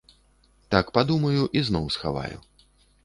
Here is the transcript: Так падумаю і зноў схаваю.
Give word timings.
Так 0.75 0.89
падумаю 0.95 1.43
і 1.61 1.63
зноў 1.67 1.85
схаваю. 1.97 2.37